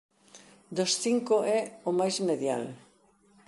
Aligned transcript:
Dos 0.77 0.91
cinco 1.05 1.35
é 1.57 1.59
o 1.89 1.91
máis 1.99 2.15
medial. 2.29 2.65